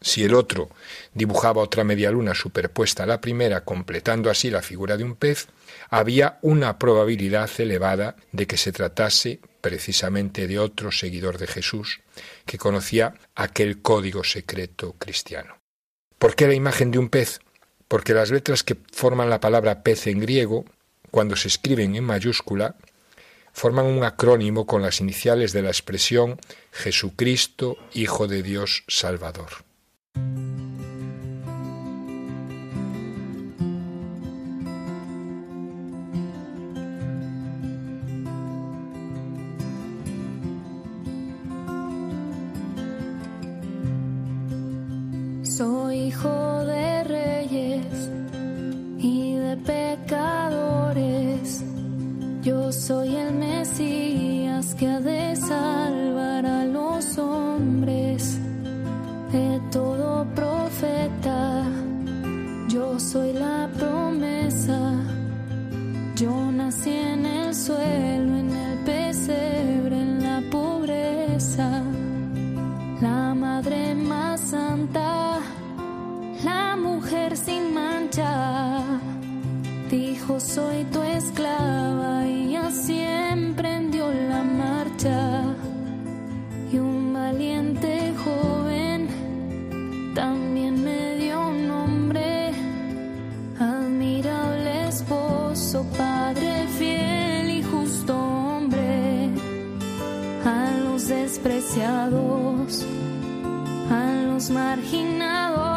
Si 0.01 0.23
el 0.23 0.35
otro 0.35 0.69
dibujaba 1.15 1.63
otra 1.63 1.83
media 1.83 2.11
luna 2.11 2.35
superpuesta 2.35 3.03
a 3.03 3.07
la 3.07 3.21
primera, 3.21 3.65
completando 3.65 4.31
así 4.31 4.51
la 4.51 4.63
figura 4.63 4.97
de 4.97 5.05
un 5.05 5.17
pez, 5.17 5.49
había 5.89 6.39
una 6.43 6.79
probabilidad 6.79 7.51
elevada 7.59 8.17
de 8.31 8.47
que 8.47 8.57
se 8.59 8.71
tratase 8.71 9.41
precisamente 9.61 10.47
de 10.47 10.59
otro 10.59 10.93
seguidor 10.93 11.39
de 11.39 11.49
Jesús 11.49 12.01
que 12.47 12.59
conocía 12.59 13.15
aquel 13.35 13.83
código 13.83 14.23
secreto 14.23 14.95
cristiano. 14.99 15.57
¿Por 16.19 16.37
qué 16.37 16.47
la 16.47 16.55
imagen 16.55 16.91
de 16.91 16.99
un 16.99 17.09
pez? 17.09 17.41
Porque 17.89 18.15
las 18.15 18.31
letras 18.31 18.63
que 18.63 18.77
forman 18.93 19.31
la 19.31 19.41
palabra 19.41 19.83
pez 19.83 20.07
en 20.07 20.21
griego, 20.21 20.65
cuando 21.11 21.37
se 21.37 21.49
escriben 21.49 21.97
en 21.97 22.05
mayúscula, 22.05 22.77
forman 23.53 23.87
un 23.87 24.05
acrónimo 24.05 24.67
con 24.67 24.83
las 24.83 25.01
iniciales 25.01 25.53
de 25.53 25.63
la 25.63 25.71
expresión 25.71 26.39
Jesucristo, 26.71 27.77
Hijo 27.95 28.29
de 28.29 28.43
Dios 28.43 28.85
Salvador. 28.87 29.65
Soy 45.43 45.97
hijo 45.97 46.58
Yo 52.49 52.73
soy 52.73 53.15
el 53.15 53.35
Mesías 53.35 54.75
que 54.75 54.87
ha 54.87 55.01
de 55.01 55.37
salvar 55.37 56.47
a 56.47 56.65
los 56.65 57.19
hombres 57.19 58.39
de 59.31 59.61
todo 59.71 60.25
profeta. 60.35 61.65
Yo 62.69 62.99
soy 62.99 63.35
la 63.35 63.69
promesa. 63.77 64.79
Yo 66.17 66.51
nací 66.53 66.91
en 66.91 67.27
el 67.27 67.55
suelo, 67.55 68.37
en 68.39 68.51
el 68.51 68.79
pesebre, 68.85 70.01
en 70.01 70.23
la 70.23 70.43
pobreza. 70.51 71.83
La 73.03 73.35
madre 73.35 73.95
más 73.95 74.41
santa, 74.41 75.41
la 76.45 76.77
mujer 76.77 77.37
sin 77.37 77.75
mancha, 77.75 78.58
soy 80.37 80.85
tu 80.93 81.03
esclava 81.03 82.27
y 82.27 82.55
así 82.55 83.01
emprendió 83.01 84.11
la 84.13 84.43
marcha. 84.43 85.43
Y 86.71 86.79
un 86.79 87.15
valiente 87.15 88.13
joven 88.25 89.09
también 90.15 90.85
me 90.85 91.17
dio 91.17 91.49
un 91.49 91.67
nombre, 91.67 92.53
admirable 93.59 94.89
esposo, 94.89 95.87
padre 95.97 96.67
fiel 96.79 97.51
y 97.51 97.63
justo 97.63 98.15
hombre 98.15 99.31
a 100.45 100.71
los 100.85 101.09
despreciados, 101.09 102.85
a 103.91 104.23
los 104.27 104.51
marginados. 104.51 105.68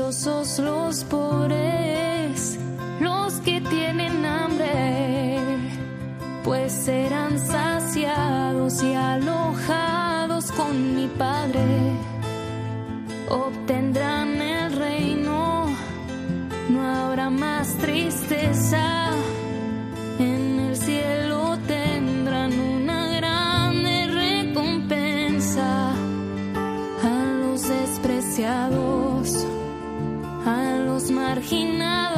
Los 0.00 1.04
pobres 1.04 2.58
que 3.44 3.60
tienen 3.60 4.24
hambre, 4.24 5.38
pues 6.42 6.72
serán 6.72 7.38
saciados 7.38 8.82
y 8.82 8.94
alojados 8.94 10.52
con 10.52 10.96
mi 10.96 11.06
Padre. 11.06 11.62
Obtendrán 13.28 14.40
el 14.40 14.72
reino, 14.74 15.66
no 16.70 16.82
habrá 16.82 17.28
más 17.28 17.68
tristeza. 17.76 19.10
En 20.18 20.60
el 20.60 20.76
cielo 20.76 21.58
tendrán 21.66 22.58
una 22.58 23.06
grande 23.16 24.06
recompensa 24.08 25.90
a 25.90 27.36
los 27.42 27.68
despreciados, 27.68 28.79
los 31.00 31.10
marginados 31.10 32.09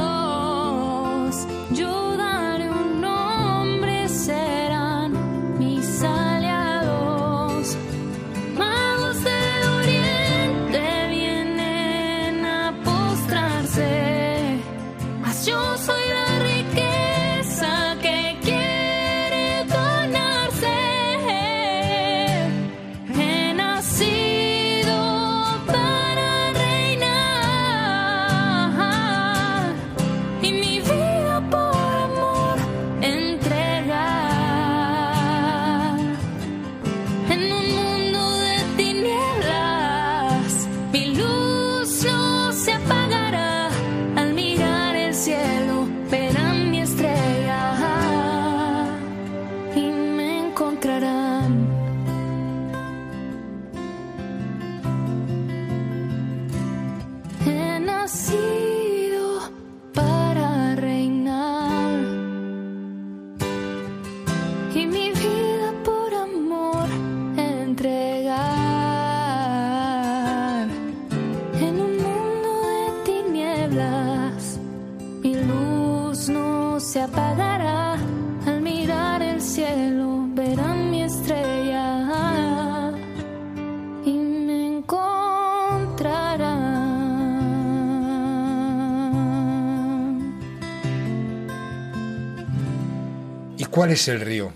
¿Cuál 93.73 93.89
es 93.89 94.07
el 94.07 94.21
río? 94.21 94.53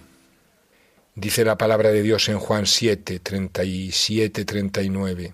Dice 1.15 1.43
la 1.43 1.57
palabra 1.57 1.89
de 1.89 2.03
Dios 2.03 2.29
en 2.29 2.37
Juan 2.37 2.67
7, 2.67 3.17
37, 3.17 4.45
39. 4.45 5.33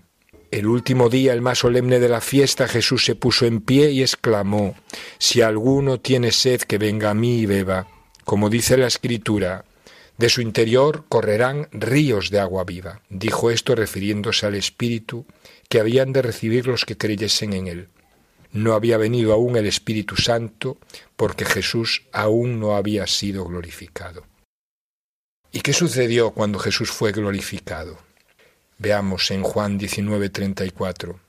El 0.51 0.67
último 0.67 1.09
día, 1.09 1.33
el 1.33 1.41
más 1.41 1.57
solemne 1.57 1.99
de 1.99 2.07
la 2.07 2.21
fiesta, 2.21 2.69
Jesús 2.69 3.03
se 3.03 3.15
puso 3.15 3.45
en 3.45 3.59
pie 3.59 3.91
y 3.91 4.01
exclamó, 4.01 4.77
Si 5.17 5.41
alguno 5.41 5.99
tiene 5.99 6.31
sed, 6.31 6.61
que 6.61 6.77
venga 6.77 7.09
a 7.09 7.13
mí 7.13 7.39
y 7.39 7.45
beba. 7.45 7.89
Como 8.23 8.49
dice 8.49 8.77
la 8.77 8.87
Escritura, 8.87 9.65
de 10.17 10.29
su 10.29 10.39
interior 10.39 11.03
correrán 11.09 11.67
ríos 11.73 12.29
de 12.29 12.39
agua 12.39 12.63
viva. 12.63 13.01
Dijo 13.09 13.51
esto 13.51 13.75
refiriéndose 13.75 14.45
al 14.45 14.55
Espíritu 14.55 15.25
que 15.67 15.81
habían 15.81 16.13
de 16.13 16.21
recibir 16.21 16.67
los 16.67 16.85
que 16.85 16.95
creyesen 16.95 17.51
en 17.51 17.67
él. 17.67 17.89
No 18.53 18.73
había 18.73 18.97
venido 18.97 19.33
aún 19.33 19.57
el 19.57 19.65
Espíritu 19.65 20.15
Santo 20.15 20.77
porque 21.15 21.43
Jesús 21.43 22.03
aún 22.13 22.59
no 22.59 22.75
había 22.75 23.07
sido 23.07 23.45
glorificado. 23.45 24.25
¿Y 25.51 25.61
qué 25.61 25.73
sucedió 25.73 26.31
cuando 26.31 26.59
Jesús 26.59 26.91
fue 26.91 27.11
glorificado? 27.11 27.97
Veamos 28.77 29.31
en 29.31 29.43
Juan 29.43 29.77
19:34. 29.77 31.19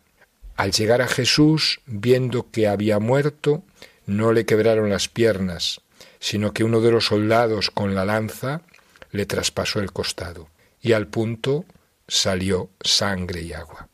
Al 0.56 0.72
llegar 0.72 1.02
a 1.02 1.08
Jesús, 1.08 1.80
viendo 1.86 2.50
que 2.50 2.68
había 2.68 2.98
muerto, 2.98 3.64
no 4.06 4.32
le 4.32 4.44
quebraron 4.44 4.90
las 4.90 5.08
piernas, 5.08 5.80
sino 6.20 6.52
que 6.52 6.64
uno 6.64 6.80
de 6.80 6.90
los 6.90 7.06
soldados 7.06 7.70
con 7.70 7.94
la 7.94 8.04
lanza 8.04 8.62
le 9.10 9.26
traspasó 9.26 9.80
el 9.80 9.92
costado, 9.92 10.48
y 10.80 10.92
al 10.92 11.06
punto 11.06 11.64
salió 12.06 12.70
sangre 12.80 13.42
y 13.42 13.52
agua. 13.52 13.88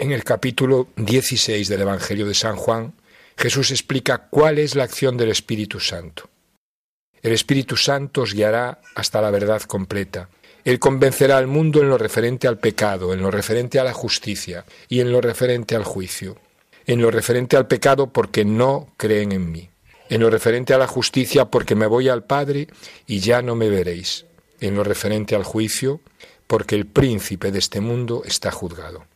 En 0.00 0.12
el 0.12 0.24
capítulo 0.24 0.88
16 0.96 1.68
del 1.68 1.82
Evangelio 1.82 2.26
de 2.26 2.32
San 2.32 2.56
Juan, 2.56 2.94
Jesús 3.36 3.70
explica 3.70 4.28
cuál 4.30 4.58
es 4.58 4.74
la 4.74 4.84
acción 4.84 5.18
del 5.18 5.28
Espíritu 5.28 5.78
Santo. 5.78 6.30
El 7.20 7.32
Espíritu 7.32 7.76
Santo 7.76 8.22
os 8.22 8.32
guiará 8.32 8.80
hasta 8.94 9.20
la 9.20 9.30
verdad 9.30 9.60
completa. 9.60 10.30
Él 10.64 10.78
convencerá 10.78 11.36
al 11.36 11.48
mundo 11.48 11.82
en 11.82 11.90
lo 11.90 11.98
referente 11.98 12.48
al 12.48 12.56
pecado, 12.56 13.12
en 13.12 13.20
lo 13.20 13.30
referente 13.30 13.78
a 13.78 13.84
la 13.84 13.92
justicia 13.92 14.64
y 14.88 15.00
en 15.00 15.12
lo 15.12 15.20
referente 15.20 15.76
al 15.76 15.84
juicio. 15.84 16.38
En 16.86 17.02
lo 17.02 17.10
referente 17.10 17.58
al 17.58 17.66
pecado 17.66 18.10
porque 18.10 18.46
no 18.46 18.94
creen 18.96 19.32
en 19.32 19.52
mí. 19.52 19.68
En 20.08 20.22
lo 20.22 20.30
referente 20.30 20.72
a 20.72 20.78
la 20.78 20.86
justicia 20.86 21.50
porque 21.50 21.74
me 21.74 21.86
voy 21.86 22.08
al 22.08 22.24
Padre 22.24 22.68
y 23.06 23.20
ya 23.20 23.42
no 23.42 23.54
me 23.54 23.68
veréis. 23.68 24.24
En 24.60 24.76
lo 24.76 24.82
referente 24.82 25.34
al 25.34 25.44
juicio 25.44 26.00
porque 26.46 26.74
el 26.74 26.86
príncipe 26.86 27.52
de 27.52 27.58
este 27.58 27.82
mundo 27.82 28.22
está 28.24 28.50
juzgado. 28.50 29.09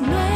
Christmas. 0.00 0.29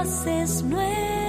Haces 0.00 0.62
nuevo. 0.62 1.19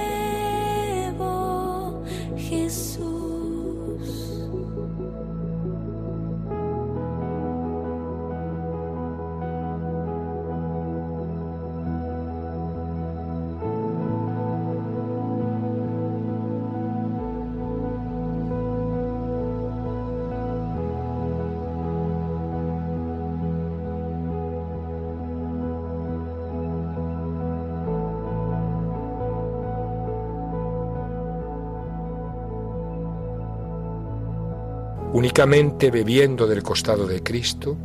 Únicamente 35.22 35.92
bebiendo 35.92 36.48
del 36.48 36.64
costado 36.64 37.06
de 37.06 37.22
Cristo, 37.22 37.78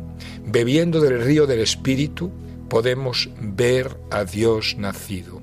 bebiendo 0.44 1.00
del 1.00 1.22
río 1.22 1.46
del 1.46 1.60
Espíritu, 1.60 2.32
podemos 2.68 3.30
ver 3.38 3.96
a 4.10 4.24
Dios 4.24 4.74
nacido, 4.76 5.40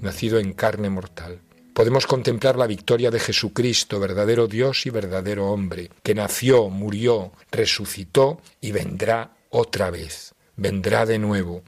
nacido 0.00 0.40
en 0.40 0.52
carne 0.52 0.90
mortal. 0.90 1.40
Podemos 1.74 2.08
contemplar 2.08 2.56
la 2.56 2.66
victoria 2.66 3.12
de 3.12 3.20
Jesucristo, 3.20 4.00
verdadero 4.00 4.48
Dios 4.48 4.84
y 4.86 4.90
verdadero 4.90 5.52
hombre, 5.52 5.90
que 6.02 6.12
nació, 6.12 6.70
murió, 6.70 7.30
resucitó 7.52 8.40
y 8.60 8.72
vendrá 8.72 9.36
otra 9.50 9.92
vez, 9.92 10.34
vendrá 10.56 11.06
de 11.06 11.20
nuevo 11.20 11.62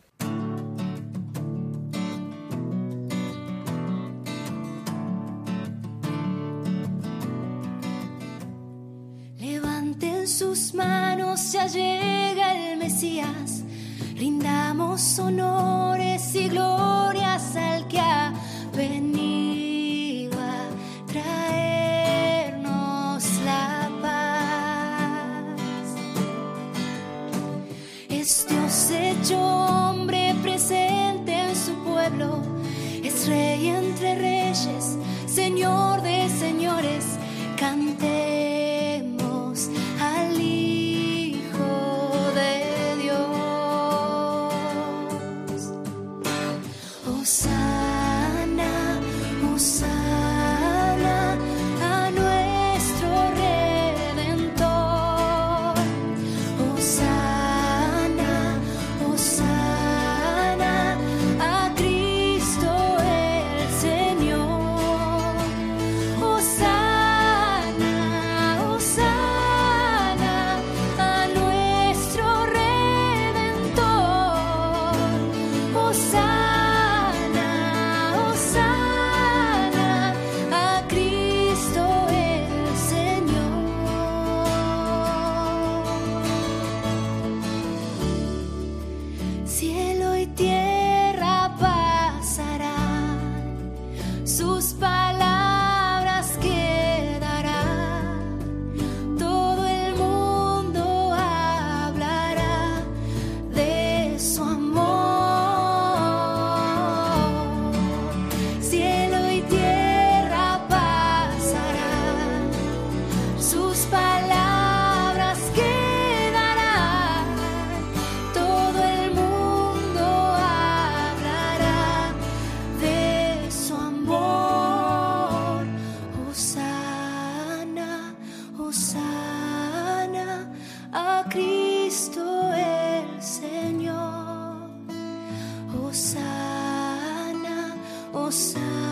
so. 138.30 138.89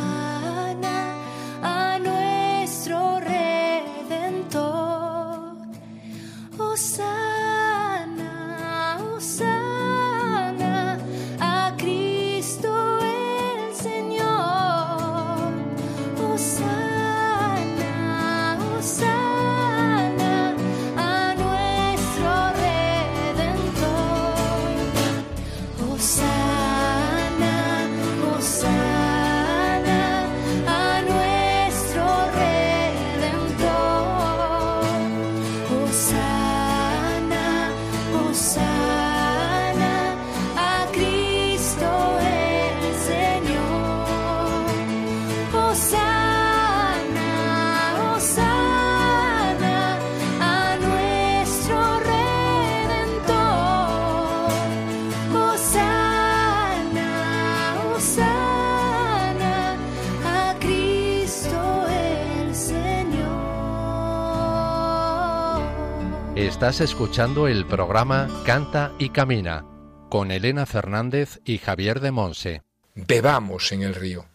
Estás 66.59 66.81
escuchando 66.81 67.47
el 67.47 67.65
programa 67.67 68.43
Canta 68.45 68.93
y 68.99 69.11
Camina 69.11 69.65
con 70.11 70.33
Elena 70.33 70.67
Fernández 70.67 71.39
y 71.45 71.59
Javier 71.59 72.01
de 72.01 72.11
Monse. 72.11 72.63
Bebamos 72.97 73.71
en 73.71 73.83
el 73.83 73.95
río. 73.95 74.27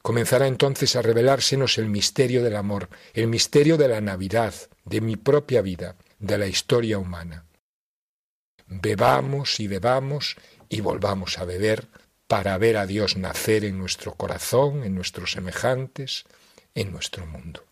Comenzará 0.00 0.46
entonces 0.46 0.96
a 0.96 1.02
revelársenos 1.02 1.76
el 1.76 1.90
misterio 1.90 2.42
del 2.42 2.56
amor, 2.56 2.88
el 3.12 3.26
misterio 3.26 3.76
de 3.76 3.86
la 3.86 4.00
Navidad, 4.00 4.54
de 4.86 5.02
mi 5.02 5.16
propia 5.16 5.60
vida, 5.60 5.96
de 6.18 6.38
la 6.38 6.46
historia 6.46 6.96
humana. 6.96 7.44
Bebamos 8.66 9.60
y 9.60 9.68
bebamos 9.68 10.36
y 10.70 10.80
volvamos 10.80 11.36
a 11.36 11.44
beber 11.44 11.88
para 12.26 12.56
ver 12.56 12.78
a 12.78 12.86
Dios 12.86 13.18
nacer 13.18 13.66
en 13.66 13.76
nuestro 13.76 14.14
corazón, 14.14 14.84
en 14.84 14.94
nuestros 14.94 15.32
semejantes, 15.32 16.24
en 16.74 16.92
nuestro 16.92 17.26
mundo. 17.26 17.67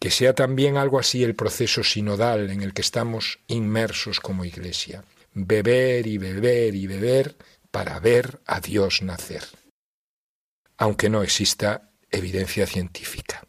Que 0.00 0.10
sea 0.10 0.34
también 0.34 0.78
algo 0.78 0.98
así 0.98 1.22
el 1.22 1.36
proceso 1.36 1.84
sinodal 1.84 2.50
en 2.50 2.62
el 2.62 2.72
que 2.72 2.80
estamos 2.80 3.38
inmersos 3.46 4.18
como 4.18 4.46
iglesia. 4.46 5.04
Beber 5.34 6.06
y 6.06 6.16
beber 6.16 6.74
y 6.74 6.86
beber 6.86 7.36
para 7.70 8.00
ver 8.00 8.40
a 8.46 8.60
Dios 8.60 9.02
nacer, 9.02 9.44
aunque 10.78 11.10
no 11.10 11.22
exista 11.22 11.92
evidencia 12.10 12.66
científica. 12.66 13.46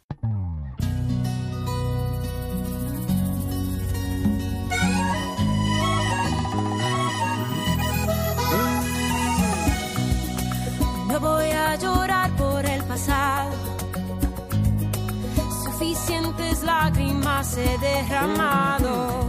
Lágrimas 17.42 17.58
he 17.58 17.78
derramado. 17.78 19.26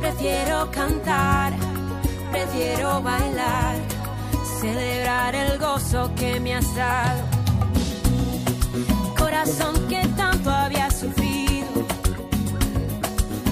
Prefiero 0.00 0.70
cantar, 0.70 1.52
prefiero 2.30 3.02
bailar, 3.02 3.76
celebrar 4.60 5.34
el 5.34 5.58
gozo 5.58 6.10
que 6.16 6.40
me 6.40 6.54
has 6.54 6.74
dado. 6.74 7.22
Corazón 9.16 9.88
que 9.88 10.06
tanto 10.16 10.50
había 10.50 10.90
sufrido, 10.90 11.86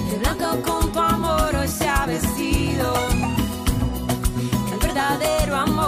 de 0.09 0.17
blanco 0.19 0.61
con 0.63 0.91
tu 0.91 0.99
amor 0.99 1.55
hoy 1.55 1.67
se 1.67 1.87
ha 1.87 2.05
vestido. 2.05 2.93
El 4.73 4.79
verdadero 4.79 5.55
amor 5.55 5.80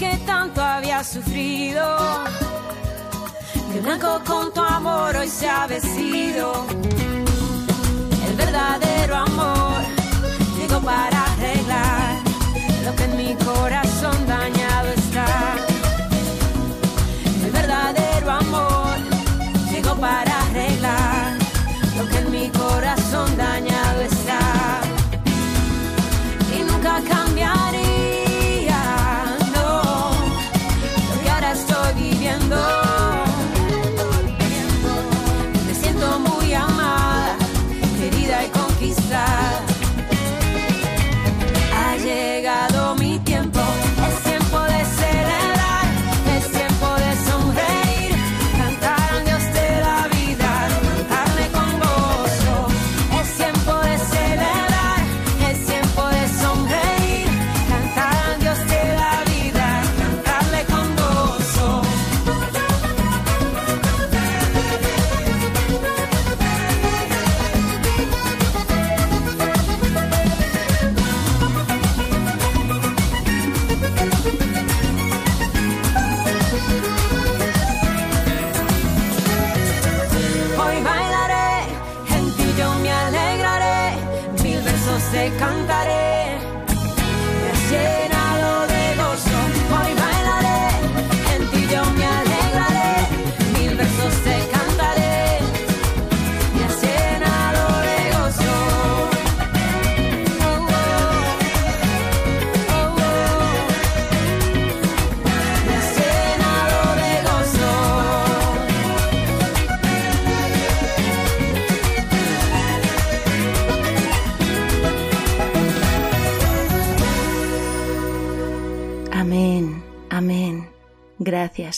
que 0.00 0.16
tanto 0.24 0.62
había 0.62 1.04
sufrido, 1.04 1.84
de 3.70 3.80
blanco 3.82 4.18
con 4.26 4.50
tu 4.50 4.62
amor 4.62 5.14
hoy 5.14 5.28
se 5.28 5.46
ha 5.46 5.66
vestido. 5.66 6.64
El 8.26 8.34
verdadero 8.34 9.16
amor 9.16 9.82
llegó 10.58 10.80
para 10.80 11.22
arreglar 11.32 12.14
lo 12.82 12.96
que 12.96 13.04
en 13.04 13.16
mi 13.18 13.34
corazón 13.44 13.89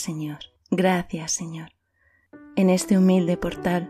Señor, 0.03 0.39
gracias 0.73 1.31
Señor. 1.31 1.71
En 2.57 2.71
este 2.71 2.99
humilde 2.99 3.37
portal 3.37 3.89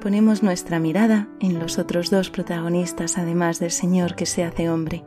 ponemos 0.00 0.42
nuestra 0.42 0.80
mirada 0.80 1.28
en 1.38 1.60
los 1.60 1.78
otros 1.78 2.10
dos 2.10 2.28
protagonistas, 2.28 3.18
además 3.18 3.60
del 3.60 3.70
Señor 3.70 4.16
que 4.16 4.26
se 4.26 4.42
hace 4.42 4.68
hombre, 4.68 5.04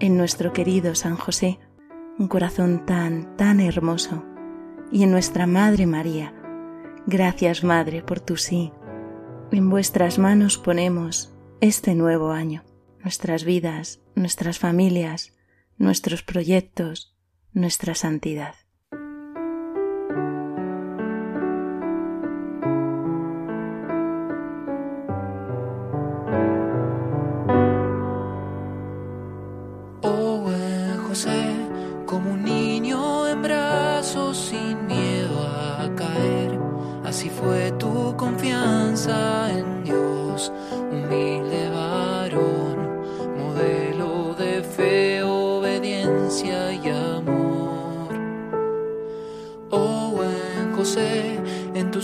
en 0.00 0.16
nuestro 0.16 0.54
querido 0.54 0.94
San 0.94 1.16
José, 1.16 1.58
un 2.18 2.26
corazón 2.26 2.86
tan, 2.86 3.36
tan 3.36 3.60
hermoso, 3.60 4.24
y 4.90 5.02
en 5.02 5.10
nuestra 5.10 5.46
Madre 5.46 5.86
María. 5.86 6.34
Gracias 7.06 7.62
Madre 7.62 8.02
por 8.02 8.18
tu 8.18 8.38
sí. 8.38 8.72
En 9.52 9.68
vuestras 9.68 10.18
manos 10.18 10.56
ponemos 10.56 11.34
este 11.60 11.94
nuevo 11.94 12.30
año, 12.30 12.64
nuestras 13.02 13.44
vidas, 13.44 14.00
nuestras 14.14 14.58
familias, 14.58 15.36
nuestros 15.76 16.22
proyectos, 16.22 17.14
nuestra 17.52 17.94
santidad. 17.94 18.54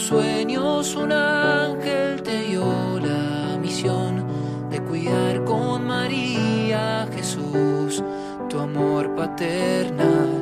sueños 0.00 0.94
un 0.94 1.12
ángel 1.12 2.22
te 2.22 2.42
dio 2.42 2.98
la 3.00 3.58
misión 3.58 4.24
de 4.70 4.80
cuidar 4.80 5.44
con 5.44 5.86
María 5.86 7.08
Jesús 7.14 8.02
tu 8.48 8.58
amor 8.58 9.14
paternal. 9.14 10.35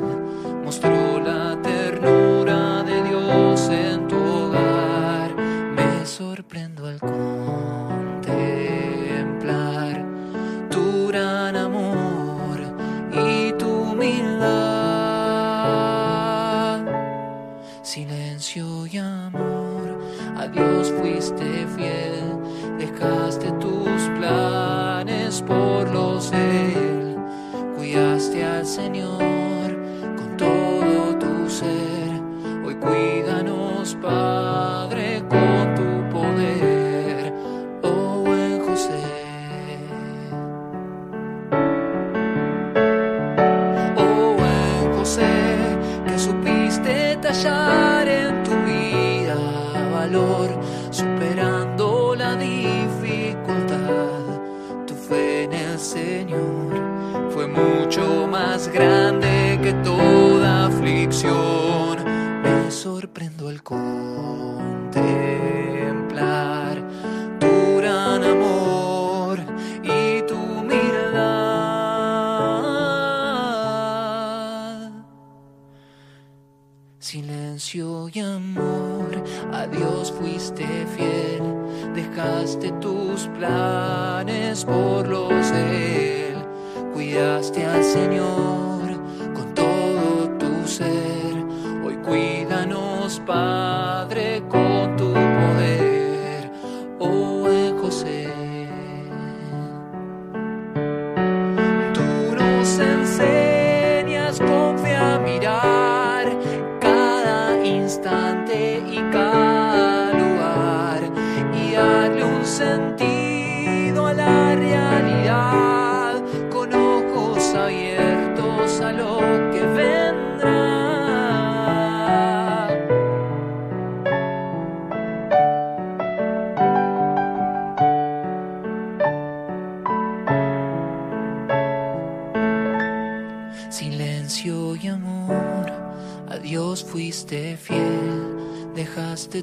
sensations. 102.75 103.44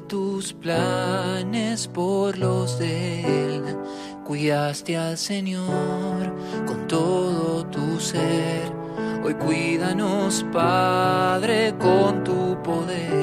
tus 0.01 0.53
planes 0.53 1.87
por 1.87 2.37
los 2.37 2.79
de 2.79 3.55
Él. 3.55 3.63
Cuidaste 4.25 4.97
al 4.97 5.17
Señor 5.17 6.33
con 6.65 6.87
todo 6.87 7.65
tu 7.65 7.99
ser. 7.99 8.71
Hoy 9.23 9.33
cuídanos, 9.35 10.45
Padre, 10.51 11.73
con 11.79 12.23
tu 12.23 12.61
poder. 12.63 13.22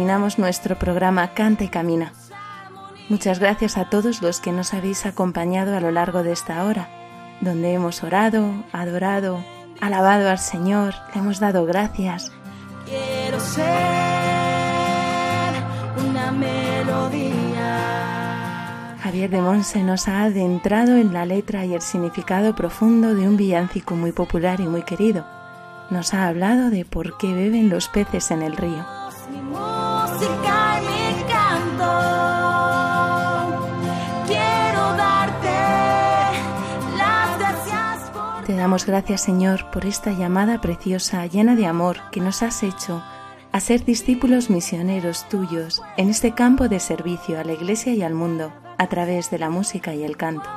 Terminamos 0.00 0.38
nuestro 0.38 0.78
programa 0.78 1.34
Canta 1.34 1.62
y 1.62 1.68
Camina. 1.68 2.14
Muchas 3.10 3.38
gracias 3.38 3.76
a 3.76 3.90
todos 3.90 4.22
los 4.22 4.40
que 4.40 4.50
nos 4.50 4.72
habéis 4.72 5.04
acompañado 5.04 5.76
a 5.76 5.80
lo 5.80 5.90
largo 5.90 6.22
de 6.22 6.32
esta 6.32 6.64
hora, 6.64 6.88
donde 7.42 7.74
hemos 7.74 8.02
orado, 8.02 8.64
adorado, 8.72 9.44
alabado 9.78 10.30
al 10.30 10.38
Señor, 10.38 10.94
le 11.12 11.20
hemos 11.20 11.38
dado 11.38 11.66
gracias. 11.66 12.32
Quiero 12.86 13.38
ser 13.40 13.62
una 16.08 16.32
melodía. 16.32 17.76
Javier 19.02 19.28
de 19.28 19.42
Monse 19.42 19.82
nos 19.82 20.08
ha 20.08 20.22
adentrado 20.22 20.96
en 20.96 21.12
la 21.12 21.26
letra 21.26 21.66
y 21.66 21.74
el 21.74 21.82
significado 21.82 22.56
profundo 22.56 23.14
de 23.14 23.28
un 23.28 23.36
villancico 23.36 23.96
muy 23.96 24.12
popular 24.12 24.60
y 24.60 24.66
muy 24.66 24.82
querido. 24.82 25.26
Nos 25.90 26.14
ha 26.14 26.26
hablado 26.26 26.70
de 26.70 26.86
por 26.86 27.18
qué 27.18 27.34
beben 27.34 27.68
los 27.68 27.88
peces 27.88 28.30
en 28.30 28.40
el 28.40 28.56
río. 28.56 28.99
Te 38.46 38.56
damos 38.56 38.84
gracias, 38.84 39.22
Señor, 39.22 39.70
por 39.70 39.86
esta 39.86 40.12
llamada 40.12 40.60
preciosa, 40.60 41.24
llena 41.26 41.54
de 41.54 41.66
amor, 41.66 41.98
que 42.10 42.20
nos 42.20 42.42
has 42.42 42.62
hecho 42.62 43.02
a 43.52 43.60
ser 43.60 43.84
discípulos 43.84 44.50
misioneros 44.50 45.28
tuyos 45.28 45.80
en 45.96 46.08
este 46.08 46.32
campo 46.34 46.68
de 46.68 46.80
servicio 46.80 47.38
a 47.38 47.44
la 47.44 47.52
Iglesia 47.52 47.92
y 47.94 48.02
al 48.02 48.14
mundo, 48.14 48.52
a 48.76 48.86
través 48.88 49.30
de 49.30 49.38
la 49.38 49.50
música 49.50 49.94
y 49.94 50.02
el 50.02 50.16
canto. 50.16 50.48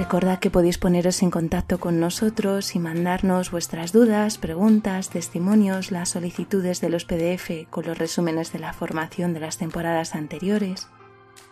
Recordad 0.00 0.38
que 0.38 0.50
podéis 0.50 0.78
poneros 0.78 1.22
en 1.22 1.30
contacto 1.30 1.78
con 1.78 2.00
nosotros 2.00 2.74
y 2.74 2.78
mandarnos 2.78 3.50
vuestras 3.50 3.92
dudas, 3.92 4.38
preguntas, 4.38 5.10
testimonios, 5.10 5.90
las 5.90 6.08
solicitudes 6.08 6.80
de 6.80 6.88
los 6.88 7.04
PDF 7.04 7.68
con 7.68 7.84
los 7.84 7.98
resúmenes 7.98 8.50
de 8.50 8.60
la 8.60 8.72
formación 8.72 9.34
de 9.34 9.40
las 9.40 9.58
temporadas 9.58 10.14
anteriores. 10.14 10.88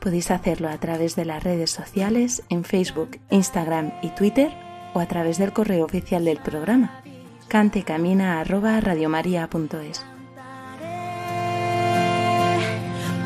Podéis 0.00 0.30
hacerlo 0.30 0.70
a 0.70 0.78
través 0.78 1.14
de 1.14 1.26
las 1.26 1.44
redes 1.44 1.70
sociales 1.70 2.42
en 2.48 2.64
Facebook, 2.64 3.20
Instagram 3.28 3.92
y 4.00 4.08
Twitter 4.12 4.50
o 4.94 5.00
a 5.00 5.06
través 5.06 5.36
del 5.36 5.52
correo 5.52 5.84
oficial 5.84 6.24
del 6.24 6.38
programa 6.38 7.02
cantecamina@radiomaria.es. 7.48 10.06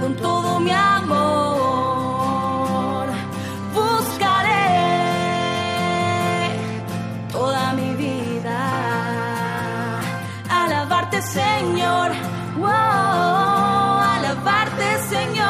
Con 0.00 0.16
todo 0.16 0.58
mi 0.58 0.72
Señor, 11.32 12.10
wow, 12.58 12.66
alabarte 14.18 14.84
Señor. 15.08 15.42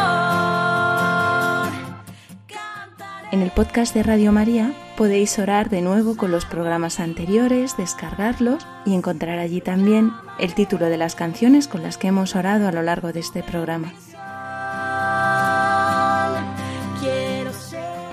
En 3.32 3.42
el 3.42 3.50
podcast 3.50 3.92
de 3.92 4.04
Radio 4.04 4.30
María 4.30 4.72
podéis 4.96 5.40
orar 5.40 5.70
de 5.70 5.80
nuevo 5.82 6.16
con 6.16 6.30
los 6.30 6.44
programas 6.44 7.00
anteriores, 7.00 7.76
descargarlos 7.76 8.64
y 8.86 8.94
encontrar 8.94 9.40
allí 9.40 9.60
también 9.60 10.12
el 10.38 10.54
título 10.54 10.86
de 10.86 10.98
las 10.98 11.16
canciones 11.16 11.66
con 11.66 11.82
las 11.82 11.98
que 11.98 12.06
hemos 12.06 12.36
orado 12.36 12.68
a 12.68 12.72
lo 12.72 12.82
largo 12.82 13.12
de 13.12 13.18
este 13.18 13.42
programa. 13.42 13.92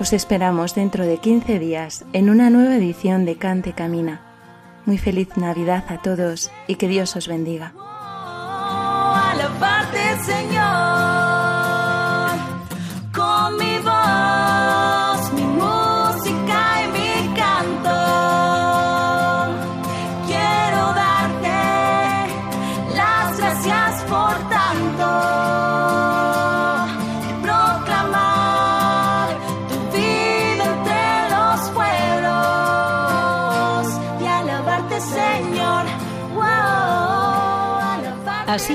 Os 0.00 0.12
esperamos 0.12 0.74
dentro 0.74 1.06
de 1.06 1.18
15 1.18 1.60
días 1.60 2.04
en 2.12 2.30
una 2.30 2.50
nueva 2.50 2.74
edición 2.74 3.24
de 3.24 3.36
Cante 3.36 3.74
Camina. 3.74 4.29
Muy 4.86 4.98
feliz 4.98 5.36
Navidad 5.36 5.84
a 5.88 6.02
todos 6.02 6.50
y 6.66 6.76
que 6.76 6.88
Dios 6.88 7.16
os 7.16 7.28
bendiga. 7.28 7.72